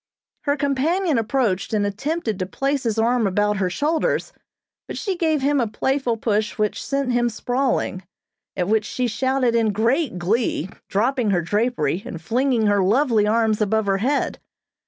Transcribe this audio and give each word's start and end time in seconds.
Her 0.45 0.57
companion 0.57 1.19
approached 1.19 1.73
and 1.73 1.85
attempted 1.85 2.39
to 2.39 2.47
place 2.47 2.81
his 2.81 2.97
arm 2.97 3.27
about 3.27 3.57
her 3.57 3.69
shoulders, 3.69 4.33
but 4.87 4.97
she 4.97 5.15
gave 5.15 5.43
him 5.43 5.59
a 5.61 5.67
playful 5.67 6.17
push 6.17 6.57
which 6.57 6.83
sent 6.83 7.11
him 7.13 7.29
sprawling, 7.29 8.01
at 8.55 8.67
which 8.67 8.85
she 8.85 9.05
shouted 9.05 9.53
in 9.53 9.71
great 9.71 10.17
glee, 10.17 10.69
dropping 10.89 11.29
her 11.29 11.43
drapery 11.43 12.01
and 12.03 12.19
flinging 12.19 12.65
her 12.65 12.81
lovely 12.81 13.27
arms 13.27 13.61
above 13.61 13.85
her 13.85 13.99
head. 13.99 14.39